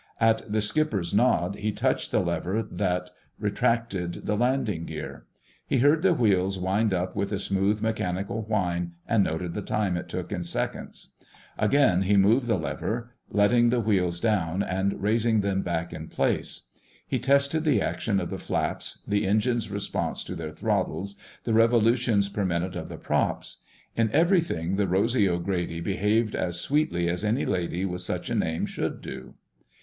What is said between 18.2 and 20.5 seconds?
the flaps, the engines' response to their